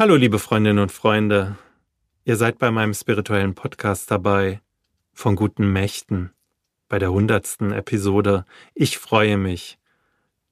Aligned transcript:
Hallo 0.00 0.16
liebe 0.16 0.38
Freundinnen 0.38 0.78
und 0.78 0.90
Freunde, 0.90 1.58
ihr 2.24 2.36
seid 2.36 2.58
bei 2.58 2.70
meinem 2.70 2.94
spirituellen 2.94 3.54
Podcast 3.54 4.10
dabei, 4.10 4.62
von 5.12 5.36
guten 5.36 5.70
Mächten, 5.74 6.30
bei 6.88 6.98
der 6.98 7.12
hundertsten 7.12 7.70
Episode. 7.70 8.46
Ich 8.72 8.96
freue 8.96 9.36
mich, 9.36 9.78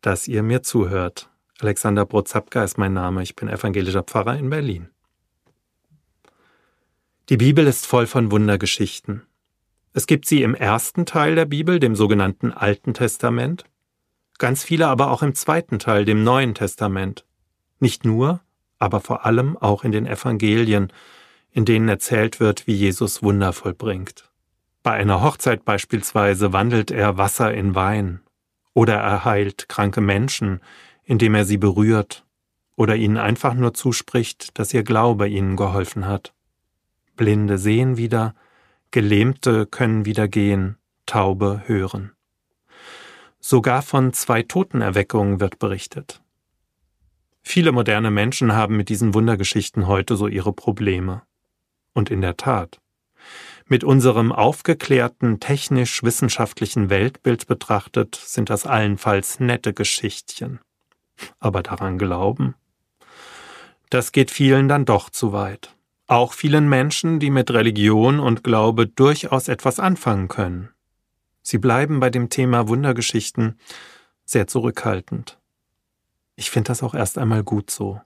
dass 0.03 0.29
ihr 0.29 0.43
mir 0.43 0.63
zuhört. 0.63 1.31
Alexander 1.61 2.05
Brozapka 2.05 2.63
ist 2.63 2.77
mein 2.77 2.93
Name, 2.93 3.23
ich 3.23 3.37
bin 3.37 3.49
evangelischer 3.49 4.03
Pfarrer 4.03 4.37
in 4.37 4.51
Berlin. 4.51 4.91
Die 7.31 7.39
Bibel 7.39 7.67
ist 7.67 7.87
voll 7.87 8.07
von 8.07 8.31
Wundergeschichten. 8.31 9.23
Es 9.95 10.07
gibt 10.07 10.27
sie 10.27 10.43
im 10.43 10.55
ersten 10.55 11.07
Teil 11.07 11.37
der 11.37 11.47
Bibel, 11.47 11.81
dem 11.81 11.97
sogenannten 11.97 12.53
Alten 12.53 12.93
Testament, 12.93 13.65
ganz 14.37 14.63
viele 14.63 14.89
aber 14.89 15.11
auch 15.11 15.23
im 15.23 15.35
zweiten 15.35 15.79
Teil, 15.79 16.05
dem 16.05 16.23
Neuen 16.23 16.55
Testament. 16.55 17.25
Nicht 17.81 18.05
nur, 18.05 18.43
aber 18.79 19.01
vor 19.01 19.27
allem 19.27 19.57
auch 19.57 19.85
in 19.85 19.93
den 19.93 20.07
Evangelien, 20.07 20.93
in 21.51 21.65
denen 21.65 21.89
erzählt 21.89 22.41
wird, 22.41 22.67
wie 22.67 22.75
Jesus 22.75 23.23
Wunder 23.23 23.53
vollbringt. 23.53 24.31
Bei 24.83 24.93
einer 24.93 25.23
Hochzeit 25.23 25.65
beispielsweise 25.65 26.53
wandelt 26.53 26.91
er 26.91 27.19
Wasser 27.19 27.53
in 27.53 27.75
Wein 27.75 28.21
oder 28.75 28.95
er 28.95 29.25
heilt 29.25 29.69
kranke 29.69 30.01
Menschen, 30.01 30.61
indem 31.05 31.35
er 31.35 31.45
sie 31.45 31.59
berührt 31.59 32.25
oder 32.77 32.95
ihnen 32.95 33.17
einfach 33.17 33.55
nur 33.55 33.75
zuspricht, 33.75 34.59
dass 34.59 34.73
ihr 34.73 34.85
Glaube 34.85 35.29
ihnen 35.29 35.57
geholfen 35.57 36.07
hat. 36.07 36.33
Blinde 37.17 37.59
sehen 37.59 37.97
wieder, 37.97 38.35
Gelähmte 38.93 39.67
können 39.67 40.05
wieder 40.05 40.29
gehen, 40.29 40.77
Taube 41.05 41.63
hören. 41.67 42.13
Sogar 43.41 43.83
von 43.83 44.13
zwei 44.13 44.43
Totenerweckungen 44.43 45.41
wird 45.41 45.59
berichtet. 45.59 46.23
Viele 47.43 47.73
moderne 47.73 48.11
Menschen 48.11 48.55
haben 48.55 48.77
mit 48.77 48.89
diesen 48.89 49.15
Wundergeschichten 49.15 49.87
heute 49.87 50.17
so 50.17 50.27
ihre 50.27 50.53
Probleme. 50.53 51.23
Und 51.95 52.11
in 52.11 52.21
der 52.21 52.37
Tat, 52.37 52.81
mit 53.67 53.85
unserem 53.85 54.33
aufgeklärten, 54.33 55.41
technisch-wissenschaftlichen 55.41 56.91
Weltbild 56.91 57.47
betrachtet, 57.47 58.15
sind 58.15 58.51
das 58.51 58.67
allenfalls 58.67 59.41
nette 59.41 59.75
Geschichtchen. 59.75 60.61
Aber 61.39 61.63
daran 61.63 61.99
glauben? 61.99 62.55
Das 63.91 64.13
geht 64.13 64.31
vielen 64.31 64.69
dann 64.69 64.85
doch 64.85 65.11
zu 65.11 65.33
weit. 65.33 65.75
Auch 66.07 66.33
vielen 66.33 66.69
Menschen, 66.69 67.21
die 67.21 67.31
mit 67.31 67.51
Religion 67.51 68.21
und 68.21 68.43
Glaube 68.43 68.87
durchaus 68.87 69.49
etwas 69.49 69.79
anfangen 69.79 70.29
können. 70.29 70.71
Sie 71.43 71.59
bleiben 71.59 72.01
bei 72.01 72.11
dem 72.11 72.31
Thema 72.31 72.69
Wundergeschichten 72.69 73.59
sehr 74.25 74.47
zurückhaltend. 74.47 75.38
Ich 76.39 76.53
finde 76.53 76.69
das 76.69 76.85
auch 76.85 76.95
erst 76.95 77.19
einmal 77.19 77.43
gut 77.43 77.69
so. 77.69 78.01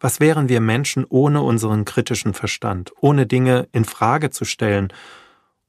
Was 0.00 0.18
wären 0.18 0.48
wir 0.48 0.60
Menschen 0.60 1.06
ohne 1.08 1.40
unseren 1.40 1.84
kritischen 1.84 2.34
Verstand, 2.34 2.92
ohne 3.00 3.28
Dinge 3.28 3.68
in 3.70 3.84
Frage 3.84 4.30
zu 4.30 4.44
stellen 4.44 4.92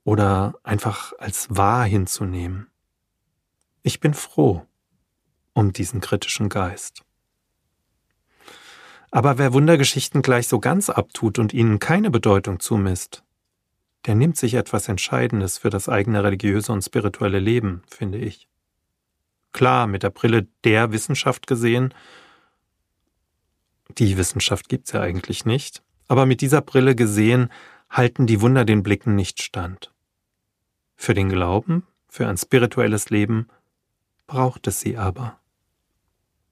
oder 0.04 0.56
einfach 0.64 1.14
als 1.20 1.46
wahr 1.56 1.86
hinzunehmen? 1.86 2.72
Ich 3.84 4.00
bin 4.00 4.16
froh 4.16 4.66
um 5.54 5.72
diesen 5.72 6.02
kritischen 6.02 6.50
Geist. 6.50 7.04
Aber 9.12 9.38
wer 9.38 9.54
Wundergeschichten 9.54 10.24
gleich 10.24 10.48
so 10.48 10.60
ganz 10.60 10.90
abtut 10.90 11.38
und 11.38 11.54
ihnen 11.54 11.78
keine 11.78 12.10
Bedeutung 12.10 12.60
zumisst, 12.60 13.24
der 14.08 14.16
nimmt 14.16 14.38
sich 14.38 14.56
etwas 14.56 14.88
Entscheidendes 14.88 15.60
für 15.60 15.70
das 15.70 15.88
eigene 15.88 16.24
religiöse 16.24 16.72
und 16.72 16.82
spirituelle 16.82 17.40
Leben, 17.40 17.84
finde 17.88 18.18
ich. 18.18 18.49
Klar, 19.52 19.88
mit 19.88 20.04
der 20.04 20.10
Brille 20.10 20.48
der 20.64 20.92
Wissenschaft 20.92 21.48
gesehen, 21.48 21.94
die 23.98 24.18
Wissenschaft 24.18 24.70
gibt's 24.70 24.92
ja 24.92 25.02
eigentlich 25.02 25.46
nicht, 25.46 25.82
aber 26.08 26.26
mit 26.26 26.42
dieser 26.42 26.62
Brille 26.62 26.96
gesehen 26.96 27.50
halten 27.90 28.28
die 28.28 28.42
Wunder 28.42 28.66
den 28.66 28.84
Blicken 28.84 29.16
nicht 29.16 29.42
stand. 29.42 29.92
Für 30.96 31.14
den 31.14 31.30
Glauben, 31.30 31.88
für 32.08 32.28
ein 32.28 32.38
spirituelles 32.38 33.10
Leben 33.10 33.48
braucht 34.28 34.68
es 34.68 34.80
sie 34.80 34.98
aber. 34.98 35.40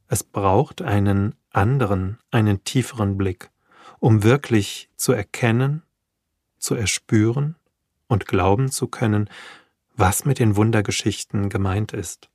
Es 0.07 0.23
braucht 0.23 0.81
einen 0.81 1.35
anderen, 1.51 2.17
einen 2.31 2.63
tieferen 2.63 3.17
Blick, 3.17 3.51
um 3.99 4.23
wirklich 4.23 4.89
zu 4.95 5.11
erkennen, 5.11 5.83
zu 6.57 6.75
erspüren 6.75 7.55
und 8.07 8.25
glauben 8.25 8.72
zu 8.72 8.88
können, 8.88 9.29
was 9.95 10.25
mit 10.25 10.39
den 10.39 10.55
Wundergeschichten 10.55 11.49
gemeint 11.49 11.93
ist. 11.93 12.29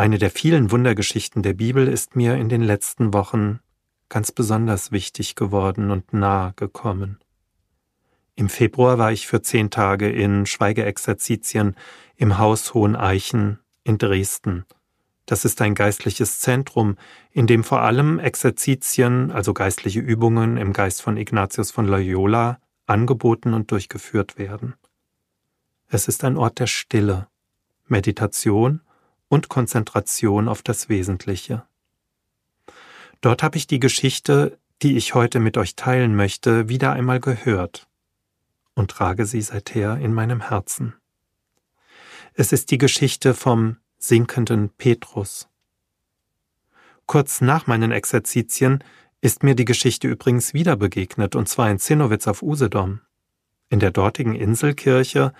Eine 0.00 0.16
der 0.16 0.30
vielen 0.30 0.70
Wundergeschichten 0.70 1.42
der 1.42 1.52
Bibel 1.52 1.86
ist 1.86 2.16
mir 2.16 2.36
in 2.36 2.48
den 2.48 2.62
letzten 2.62 3.12
Wochen 3.12 3.60
ganz 4.08 4.32
besonders 4.32 4.92
wichtig 4.92 5.34
geworden 5.34 5.90
und 5.90 6.14
nahe 6.14 6.54
gekommen. 6.56 7.18
Im 8.34 8.48
Februar 8.48 8.96
war 8.96 9.12
ich 9.12 9.26
für 9.26 9.42
zehn 9.42 9.68
Tage 9.68 10.08
in 10.08 10.46
Schweigeexerzitien 10.46 11.76
im 12.16 12.38
Haus 12.38 12.72
Hoheneichen 12.72 13.58
in 13.84 13.98
Dresden. 13.98 14.64
Das 15.26 15.44
ist 15.44 15.60
ein 15.60 15.74
geistliches 15.74 16.40
Zentrum, 16.40 16.96
in 17.30 17.46
dem 17.46 17.62
vor 17.62 17.82
allem 17.82 18.18
Exerzitien, 18.20 19.30
also 19.30 19.52
geistliche 19.52 20.00
Übungen 20.00 20.56
im 20.56 20.72
Geist 20.72 21.02
von 21.02 21.18
Ignatius 21.18 21.72
von 21.72 21.86
Loyola, 21.86 22.58
angeboten 22.86 23.52
und 23.52 23.70
durchgeführt 23.70 24.38
werden. 24.38 24.76
Es 25.88 26.08
ist 26.08 26.24
ein 26.24 26.38
Ort 26.38 26.58
der 26.58 26.68
Stille, 26.68 27.28
Meditation 27.86 28.80
und 29.30 29.48
Konzentration 29.48 30.48
auf 30.48 30.60
das 30.60 30.90
Wesentliche. 30.90 31.62
Dort 33.22 33.42
habe 33.42 33.56
ich 33.56 33.66
die 33.66 33.80
Geschichte, 33.80 34.58
die 34.82 34.96
ich 34.96 35.14
heute 35.14 35.38
mit 35.40 35.56
euch 35.56 35.76
teilen 35.76 36.16
möchte, 36.16 36.68
wieder 36.68 36.92
einmal 36.92 37.20
gehört 37.20 37.88
und 38.74 38.90
trage 38.90 39.26
sie 39.26 39.40
seither 39.40 39.98
in 39.98 40.12
meinem 40.12 40.40
Herzen. 40.48 40.94
Es 42.34 42.52
ist 42.52 42.70
die 42.70 42.78
Geschichte 42.78 43.32
vom 43.34 43.76
sinkenden 43.98 44.70
Petrus. 44.70 45.48
Kurz 47.06 47.40
nach 47.40 47.66
meinen 47.66 47.92
Exerzitien 47.92 48.82
ist 49.20 49.42
mir 49.42 49.54
die 49.54 49.64
Geschichte 49.64 50.08
übrigens 50.08 50.54
wieder 50.54 50.76
begegnet, 50.76 51.36
und 51.36 51.48
zwar 51.48 51.70
in 51.70 51.78
Zinnowitz 51.78 52.26
auf 52.26 52.42
Usedom. 52.42 53.00
In 53.68 53.78
der 53.78 53.92
dortigen 53.92 54.34
Inselkirche, 54.34 55.32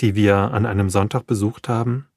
die 0.00 0.14
wir 0.14 0.36
an 0.36 0.64
einem 0.64 0.88
Sonntag 0.88 1.26
besucht 1.26 1.68
haben, 1.68 2.08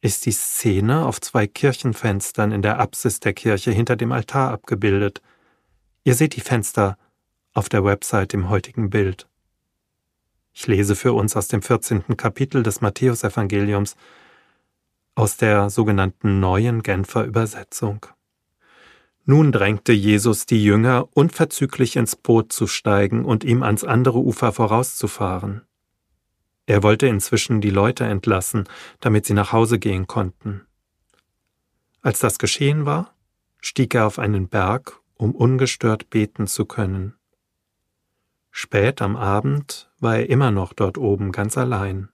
ist 0.00 0.26
die 0.26 0.32
Szene 0.32 1.06
auf 1.06 1.20
zwei 1.20 1.46
Kirchenfenstern 1.46 2.52
in 2.52 2.62
der 2.62 2.78
Apsis 2.78 3.20
der 3.20 3.32
Kirche 3.32 3.70
hinter 3.70 3.96
dem 3.96 4.12
Altar 4.12 4.52
abgebildet. 4.52 5.22
Ihr 6.04 6.14
seht 6.14 6.36
die 6.36 6.40
Fenster 6.40 6.96
auf 7.52 7.68
der 7.68 7.84
Website 7.84 8.34
im 8.34 8.48
heutigen 8.48 8.90
Bild. 8.90 9.28
Ich 10.52 10.66
lese 10.66 10.96
für 10.96 11.12
uns 11.12 11.36
aus 11.36 11.48
dem 11.48 11.62
14. 11.62 12.16
Kapitel 12.16 12.62
des 12.62 12.80
Matthäusevangeliums 12.80 13.96
aus 15.14 15.36
der 15.36 15.70
sogenannten 15.70 16.40
neuen 16.40 16.82
Genfer 16.82 17.24
Übersetzung. 17.24 18.06
Nun 19.24 19.50
drängte 19.50 19.92
Jesus 19.92 20.46
die 20.46 20.62
Jünger, 20.62 21.08
unverzüglich 21.14 21.96
ins 21.96 22.14
Boot 22.14 22.52
zu 22.52 22.66
steigen 22.66 23.24
und 23.24 23.42
ihm 23.42 23.62
ans 23.62 23.82
andere 23.82 24.20
Ufer 24.20 24.52
vorauszufahren. 24.52 25.62
Er 26.66 26.82
wollte 26.82 27.06
inzwischen 27.06 27.60
die 27.60 27.70
Leute 27.70 28.04
entlassen, 28.04 28.68
damit 29.00 29.24
sie 29.24 29.34
nach 29.34 29.52
Hause 29.52 29.78
gehen 29.78 30.08
konnten. 30.08 30.66
Als 32.02 32.18
das 32.18 32.38
geschehen 32.38 32.84
war, 32.84 33.14
stieg 33.60 33.94
er 33.94 34.06
auf 34.06 34.18
einen 34.18 34.48
Berg, 34.48 35.00
um 35.14 35.34
ungestört 35.34 36.10
beten 36.10 36.48
zu 36.48 36.66
können. 36.66 37.14
Spät 38.50 39.00
am 39.00 39.16
Abend 39.16 39.90
war 40.00 40.16
er 40.16 40.28
immer 40.28 40.50
noch 40.50 40.72
dort 40.72 40.98
oben 40.98 41.30
ganz 41.30 41.56
allein. 41.56 42.08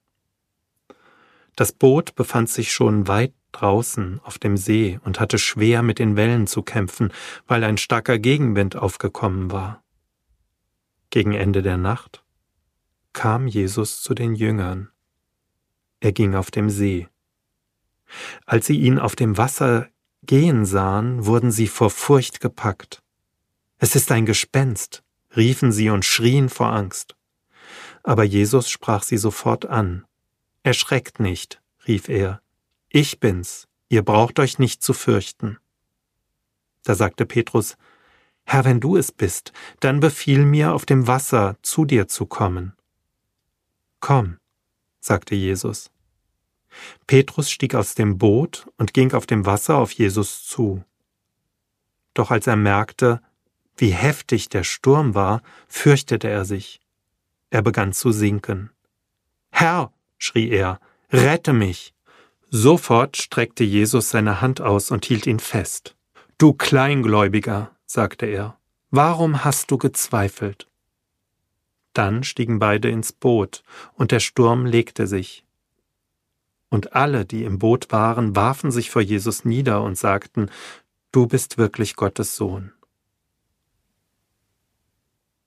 Das 1.57 1.73
Boot 1.73 2.15
befand 2.15 2.49
sich 2.49 2.73
schon 2.73 3.09
weit 3.09 3.33
draußen 3.53 4.21
auf 4.23 4.39
dem 4.39 4.57
See 4.57 4.99
und 5.05 5.21
hatte 5.21 5.39
schwer 5.39 5.83
mit 5.83 5.99
den 5.99 6.17
Wellen 6.17 6.47
zu 6.47 6.63
kämpfen, 6.63 7.13
weil 7.47 7.65
ein 7.65 7.79
starker 7.79 8.19
Gegenwind 8.19 8.77
aufgekommen 8.77 9.51
war. 9.51 9.83
Gegen 11.11 11.33
Ende 11.33 11.63
der 11.63 11.77
Nacht 11.77 12.22
kam 13.13 13.47
Jesus 13.47 14.03
zu 14.03 14.15
den 14.15 14.35
Jüngern. 14.35 14.91
Er 16.01 16.13
ging 16.13 16.35
auf 16.35 16.51
dem 16.51 16.71
See. 16.71 17.09
Als 18.47 18.67
sie 18.67 18.79
ihn 18.79 18.99
auf 18.99 19.17
dem 19.17 19.39
Wasser 19.39 19.89
gehen 20.23 20.65
sahen, 20.65 21.27
wurden 21.27 21.51
sie 21.51 21.69
vor 21.69 21.91
Furcht 21.91 22.41
gepackt. 22.41 23.03
Es 23.79 23.97
ist 23.97 24.13
ein 24.13 24.27
Gespenst, 24.27 25.03
riefen 25.37 25.73
sie 25.73 25.91
und 25.91 26.05
schrien 26.05 26.49
vor 26.49 26.73
Angst. 26.73 27.17
Aber 28.03 28.25
Jesus 28.25 28.69
sprach 28.69 29.03
sie 29.03 29.17
sofort 29.17 29.67
an. 29.67 30.05
Erschreckt 30.63 31.21
nicht, 31.21 31.61
rief 31.87 32.09
er, 32.09 32.41
ich 32.89 33.21
bin's, 33.21 33.69
ihr 33.89 34.03
braucht 34.03 34.39
euch 34.39 34.59
nicht 34.59 34.83
zu 34.83 34.93
fürchten. 34.93 35.59
Da 36.85 36.95
sagte 36.95 37.27
Petrus, 37.27 37.77
Herr, 38.45 38.65
wenn 38.65 38.81
du 38.81 38.97
es 38.97 39.13
bist, 39.13 39.53
dann 39.81 40.01
befiehl 40.01 40.45
mir, 40.45 40.75
auf 40.75 40.85
dem 40.85 41.07
Wasser 41.07 41.57
zu 41.63 41.85
dir 41.85 42.09
zu 42.09 42.27
kommen. 42.27 42.75
Komm, 44.03 44.39
sagte 45.01 45.37
Jesus. 45.37 45.93
Petrus 47.07 47.51
stieg 47.51 47.77
aus 47.77 47.95
dem 47.95 48.19
Boot 48.19 48.67
und 48.77 48.95
ging 48.95 49.15
auf 49.15 49.27
dem 49.27 49.47
Wasser 49.47 49.77
auf 49.77 49.93
Jesus 49.93 50.45
zu. 50.45 50.85
Doch 52.13 52.33
als 52.33 52.49
er 52.49 52.57
merkte, 52.57 53.23
wie 53.77 53.91
heftig 53.91 54.49
der 54.49 54.65
Sturm 54.65 55.15
war, 55.15 55.41
fürchtete 55.69 56.29
er 56.29 56.45
sich. 56.45 56.81
Er 57.51 57.63
begann 57.63 57.93
zu 57.93 58.11
sinken. 58.11 58.71
Herr, 59.53 59.93
schrie 60.19 60.51
er, 60.51 60.81
rette 61.13 61.53
mich. 61.53 61.95
Sofort 62.51 63.17
streckte 63.17 63.63
Jesus 63.63 64.11
seine 64.11 64.41
Hand 64.41 64.61
aus 64.61 64.91
und 64.91 65.05
hielt 65.05 65.29
ihn 65.29 65.39
fest. 65.39 65.95
Du 66.39 66.55
Kleingläubiger, 66.55 67.71
sagte 67.87 68.27
er, 68.27 68.59
warum 68.91 69.45
hast 69.45 69.71
du 69.71 69.79
gezweifelt? 69.79 70.67
Dann 71.93 72.25
stiegen 72.25 72.59
beide 72.59 72.89
ins 72.89 73.13
Boot, 73.13 73.63
und 73.95 74.13
der 74.13 74.21
Sturm 74.21 74.67
legte 74.67 75.07
sich. 75.07 75.45
Und 76.71 76.95
alle, 76.95 77.27
die 77.27 77.45
im 77.45 77.59
Boot 77.59 77.93
waren, 77.93 78.35
warfen 78.35 78.71
sich 78.71 78.91
vor 78.91 79.03
Jesus 79.03 79.45
nieder 79.45 79.83
und 79.83 79.99
sagten, 79.99 80.51
Du 81.11 81.27
bist 81.27 81.59
wirklich 81.59 81.97
Gottes 81.97 82.37
Sohn. 82.37 82.73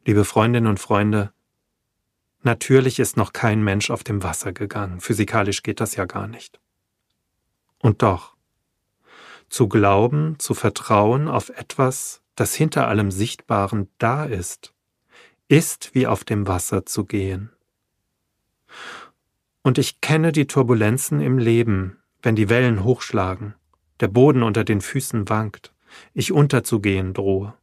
Liebe 0.06 0.24
Freundinnen 0.24 0.68
und 0.68 0.80
Freunde, 0.80 1.34
natürlich 2.44 3.00
ist 3.00 3.18
noch 3.18 3.34
kein 3.34 3.64
Mensch 3.64 3.90
auf 3.90 4.04
dem 4.04 4.22
Wasser 4.22 4.54
gegangen, 4.54 5.02
physikalisch 5.02 5.64
geht 5.64 5.80
das 5.80 5.96
ja 5.96 6.06
gar 6.06 6.28
nicht. 6.28 6.60
Und 7.80 8.04
doch, 8.04 8.36
zu 9.50 9.68
glauben, 9.68 10.38
zu 10.38 10.54
vertrauen 10.54 11.28
auf 11.28 11.50
etwas, 11.50 12.22
das 12.36 12.54
hinter 12.54 12.88
allem 12.88 13.10
Sichtbaren 13.10 13.90
da 13.98 14.26
ist, 14.26 14.75
ist 15.48 15.94
wie 15.94 16.08
auf 16.08 16.24
dem 16.24 16.48
Wasser 16.48 16.86
zu 16.86 17.06
gehen. 17.06 17.52
Und 19.62 19.78
ich 19.78 20.02
kenne 20.02 20.32
die 20.32 20.48
Turbulenzen 20.48 21.22
im 21.22 21.38
Leben, 21.38 21.98
wenn 22.22 22.36
die 22.36 22.50
Wellen 22.50 22.84
hochschlagen, 22.84 23.56
der 24.00 24.08
Boden 24.08 24.44
unter 24.44 24.64
den 24.64 24.82
Füßen 24.82 25.30
wankt, 25.30 25.74
ich 26.14 26.32
unterzugehen 26.32 27.14
drohe. 27.14 27.54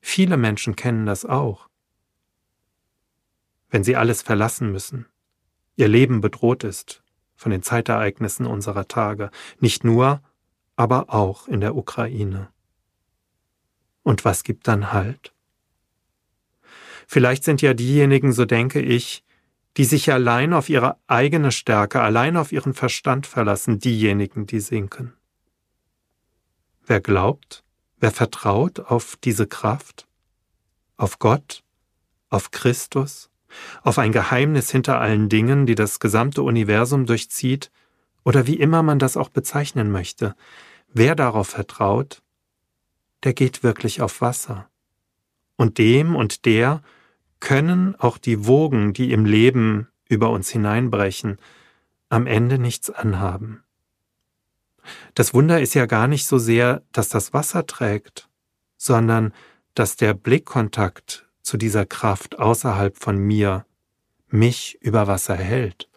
Viele 0.00 0.36
Menschen 0.36 0.76
kennen 0.76 1.06
das 1.06 1.24
auch. 1.24 1.68
Wenn 3.70 3.84
sie 3.84 3.96
alles 3.96 4.22
verlassen 4.22 4.72
müssen, 4.72 5.06
ihr 5.76 5.88
Leben 5.88 6.20
bedroht 6.20 6.64
ist 6.64 7.02
von 7.36 7.52
den 7.52 7.62
Zeitereignissen 7.62 8.46
unserer 8.46 8.88
Tage, 8.88 9.30
nicht 9.60 9.84
nur, 9.84 10.20
aber 10.74 11.12
auch 11.14 11.46
in 11.46 11.60
der 11.60 11.76
Ukraine. 11.76 12.48
Und 14.02 14.24
was 14.24 14.42
gibt 14.42 14.66
dann 14.66 14.92
Halt? 14.92 15.32
Vielleicht 17.10 17.42
sind 17.42 17.62
ja 17.62 17.72
diejenigen, 17.72 18.34
so 18.34 18.44
denke 18.44 18.82
ich, 18.82 19.24
die 19.78 19.86
sich 19.86 20.12
allein 20.12 20.52
auf 20.52 20.68
ihre 20.68 20.98
eigene 21.06 21.52
Stärke, 21.52 22.02
allein 22.02 22.36
auf 22.36 22.52
ihren 22.52 22.74
Verstand 22.74 23.26
verlassen, 23.26 23.78
diejenigen, 23.78 24.46
die 24.46 24.60
sinken. 24.60 25.14
Wer 26.84 27.00
glaubt, 27.00 27.64
wer 27.98 28.10
vertraut 28.10 28.80
auf 28.80 29.16
diese 29.24 29.46
Kraft, 29.46 30.06
auf 30.98 31.18
Gott, 31.18 31.64
auf 32.28 32.50
Christus, 32.50 33.30
auf 33.82 33.98
ein 33.98 34.12
Geheimnis 34.12 34.70
hinter 34.70 35.00
allen 35.00 35.30
Dingen, 35.30 35.64
die 35.64 35.76
das 35.76 36.00
gesamte 36.00 36.42
Universum 36.42 37.06
durchzieht, 37.06 37.70
oder 38.22 38.46
wie 38.46 38.56
immer 38.56 38.82
man 38.82 38.98
das 38.98 39.16
auch 39.16 39.30
bezeichnen 39.30 39.90
möchte, 39.90 40.34
wer 40.92 41.14
darauf 41.14 41.48
vertraut, 41.48 42.20
der 43.24 43.32
geht 43.32 43.62
wirklich 43.62 44.02
auf 44.02 44.20
Wasser. 44.20 44.68
Und 45.56 45.78
dem 45.78 46.14
und 46.14 46.44
der 46.44 46.82
können 47.40 47.94
auch 47.96 48.18
die 48.18 48.46
Wogen, 48.46 48.92
die 48.92 49.12
im 49.12 49.24
Leben 49.24 49.88
über 50.08 50.30
uns 50.30 50.50
hineinbrechen, 50.50 51.38
am 52.08 52.26
Ende 52.26 52.58
nichts 52.58 52.90
anhaben. 52.90 53.62
Das 55.14 55.34
Wunder 55.34 55.60
ist 55.60 55.74
ja 55.74 55.86
gar 55.86 56.08
nicht 56.08 56.26
so 56.26 56.38
sehr, 56.38 56.82
dass 56.92 57.08
das 57.08 57.34
Wasser 57.34 57.66
trägt, 57.66 58.28
sondern 58.76 59.32
dass 59.74 59.96
der 59.96 60.14
Blickkontakt 60.14 61.26
zu 61.42 61.56
dieser 61.56 61.86
Kraft 61.86 62.38
außerhalb 62.38 62.96
von 62.96 63.18
mir 63.18 63.66
mich 64.28 64.78
über 64.80 65.06
Wasser 65.06 65.36
hält. 65.36 65.88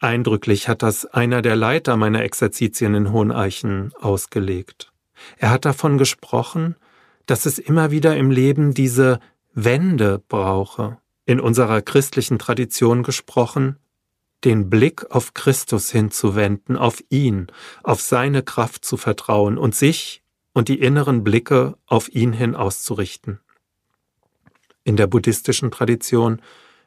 Eindrücklich 0.00 0.68
hat 0.68 0.82
das 0.82 1.06
einer 1.06 1.42
der 1.42 1.56
Leiter 1.56 1.96
meiner 1.96 2.22
Exerzitien 2.22 2.94
in 2.94 3.12
Hoheneichen 3.12 3.92
ausgelegt. 4.00 4.92
Er 5.36 5.50
hat 5.50 5.64
davon 5.64 5.96
gesprochen, 5.96 6.76
dass 7.26 7.46
es 7.46 7.58
immer 7.58 7.90
wieder 7.90 8.16
im 8.16 8.30
Leben 8.30 8.74
diese 8.74 9.20
Wende 9.54 10.22
brauche, 10.28 10.98
in 11.24 11.40
unserer 11.40 11.82
christlichen 11.82 12.38
Tradition 12.38 13.02
gesprochen, 13.02 13.78
den 14.44 14.70
Blick 14.70 15.10
auf 15.10 15.34
Christus 15.34 15.90
hinzuwenden, 15.90 16.76
auf 16.76 17.02
ihn, 17.10 17.46
auf 17.82 18.00
seine 18.00 18.42
Kraft 18.42 18.84
zu 18.84 18.96
vertrauen 18.96 19.56
und 19.56 19.74
sich 19.74 20.22
und 20.52 20.68
die 20.68 20.80
inneren 20.80 21.22
Blicke 21.22 21.76
auf 21.86 22.08
ihn 22.08 22.32
hin 22.32 22.56
auszurichten. 22.56 23.40
In 24.84 24.96
der 24.96 25.06
buddhistischen 25.06 25.70
Tradition 25.70 26.42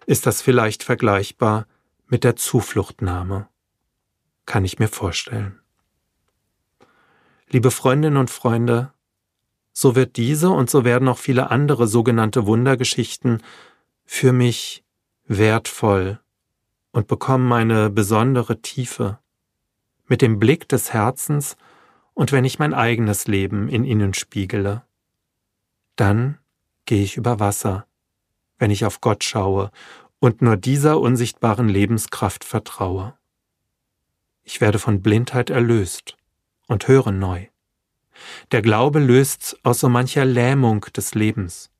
ist 0.05 0.25
das 0.25 0.41
vielleicht 0.41 0.83
vergleichbar 0.83 1.65
mit 2.07 2.23
der 2.23 2.35
Zufluchtnahme. 2.35 3.47
Kann 4.45 4.65
ich 4.65 4.77
mir 4.77 4.89
vorstellen. 4.89 5.59
Liebe 7.47 7.71
Freundinnen 7.71 8.17
und 8.17 8.29
Freunde, 8.29 8.91
so 9.77 9.93
wird 9.93 10.15
diese 10.15 10.49
und 10.51 10.69
so 10.69 10.85
werden 10.85 11.09
auch 11.09 11.17
viele 11.17 11.51
andere 11.51 11.85
sogenannte 11.85 12.45
Wundergeschichten 12.45 13.43
für 14.05 14.31
mich 14.31 14.85
wertvoll 15.25 16.21
und 16.91 17.07
bekommen 17.07 17.51
eine 17.51 17.89
besondere 17.89 18.61
Tiefe. 18.61 19.19
Mit 20.07 20.21
dem 20.21 20.39
Blick 20.39 20.69
des 20.69 20.93
Herzens 20.93 21.57
und 22.13 22.31
wenn 22.31 22.45
ich 22.45 22.57
mein 22.57 22.73
eigenes 22.73 23.27
Leben 23.27 23.67
in 23.67 23.83
ihnen 23.83 24.13
spiegele. 24.13 24.83
Dann 25.97 26.37
gehe 26.85 27.03
ich 27.03 27.17
über 27.17 27.41
Wasser, 27.41 27.85
wenn 28.57 28.71
ich 28.71 28.85
auf 28.85 29.01
Gott 29.01 29.25
schaue 29.25 29.71
und 30.19 30.41
nur 30.41 30.55
dieser 30.55 31.01
unsichtbaren 31.01 31.67
Lebenskraft 31.67 32.45
vertraue. 32.45 33.17
Ich 34.43 34.61
werde 34.61 34.79
von 34.79 35.01
Blindheit 35.01 35.49
erlöst 35.49 36.15
und 36.67 36.87
höre 36.87 37.11
neu. 37.11 37.47
Der 38.51 38.61
Glaube 38.61 38.99
löst 38.99 39.57
aus 39.63 39.79
so 39.79 39.89
mancher 39.89 40.25
Lähmung 40.25 40.81
des 40.95 41.15
Lebens. 41.15 41.71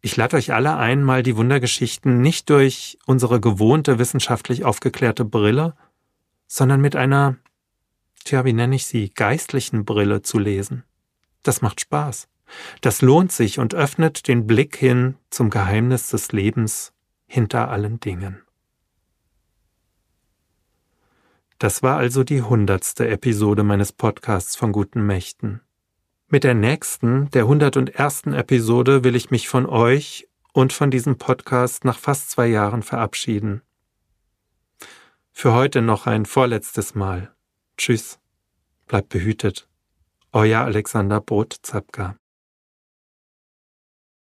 Ich 0.00 0.16
lade 0.16 0.36
euch 0.36 0.52
alle 0.52 0.76
ein, 0.76 1.02
mal 1.02 1.22
die 1.22 1.36
Wundergeschichten 1.36 2.20
nicht 2.20 2.50
durch 2.50 2.98
unsere 3.06 3.40
gewohnte 3.40 3.98
wissenschaftlich 3.98 4.64
aufgeklärte 4.64 5.24
Brille, 5.24 5.74
sondern 6.46 6.80
mit 6.80 6.94
einer, 6.94 7.36
tja, 8.24 8.44
wie 8.44 8.52
nenne 8.52 8.76
ich 8.76 8.86
sie, 8.86 9.10
geistlichen 9.10 9.84
Brille 9.84 10.22
zu 10.22 10.38
lesen. 10.38 10.84
Das 11.42 11.62
macht 11.62 11.80
Spaß. 11.80 12.28
Das 12.80 13.02
lohnt 13.02 13.32
sich 13.32 13.58
und 13.58 13.74
öffnet 13.74 14.28
den 14.28 14.46
Blick 14.46 14.76
hin 14.76 15.16
zum 15.30 15.50
Geheimnis 15.50 16.10
des 16.10 16.32
Lebens 16.32 16.92
hinter 17.26 17.70
allen 17.70 17.98
Dingen. 17.98 18.45
Das 21.58 21.82
war 21.82 21.96
also 21.96 22.22
die 22.22 22.42
hundertste 22.42 23.08
Episode 23.08 23.62
meines 23.62 23.90
Podcasts 23.90 24.56
von 24.56 24.72
guten 24.72 25.06
Mächten. 25.06 25.62
Mit 26.28 26.44
der 26.44 26.54
nächsten, 26.54 27.30
der 27.30 27.44
101. 27.44 28.24
Episode 28.26 29.04
will 29.04 29.16
ich 29.16 29.30
mich 29.30 29.48
von 29.48 29.64
euch 29.64 30.28
und 30.52 30.74
von 30.74 30.90
diesem 30.90 31.16
Podcast 31.16 31.84
nach 31.86 31.98
fast 31.98 32.30
zwei 32.30 32.46
Jahren 32.46 32.82
verabschieden. 32.82 33.62
Für 35.32 35.54
heute 35.54 35.80
noch 35.80 36.06
ein 36.06 36.26
vorletztes 36.26 36.94
Mal. 36.94 37.34
Tschüss. 37.78 38.18
Bleibt 38.86 39.08
behütet. 39.08 39.66
Euer 40.32 40.60
Alexander 40.60 41.20
Brot-Zapka. 41.20 42.16